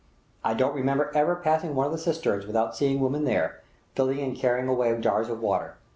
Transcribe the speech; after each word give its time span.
I 0.43 0.55
don't 0.55 0.73
remember 0.73 1.11
ever 1.13 1.35
passing 1.35 1.75
one 1.75 1.85
of 1.85 1.91
these 1.93 2.03
cisterns 2.03 2.47
without 2.47 2.75
seeing 2.75 2.99
women 3.01 3.23
there, 3.23 3.61
filling 3.95 4.17
and 4.21 4.35
carrying 4.35 4.67
away 4.67 4.99
jars 4.99 5.29
of 5.29 5.41
water. 5.41 5.75